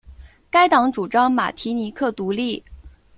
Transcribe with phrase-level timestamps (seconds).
[0.49, 2.63] 该党主张马提尼克独立。